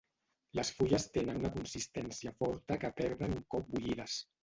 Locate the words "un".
3.41-3.49